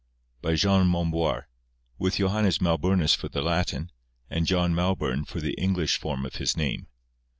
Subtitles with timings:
[0.41, 1.43] By Jean Momboir,
[1.99, 3.91] with Johannes Mauburnus for the Latin,
[4.31, 6.87] and John Mauburn for the English form of his name.